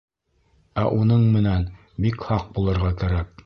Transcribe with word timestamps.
Ә 0.83 0.85
уның 1.01 1.27
менән 1.35 1.67
бик 2.07 2.27
һаҡ 2.31 2.49
булырға 2.59 2.95
кәрәк. 3.05 3.35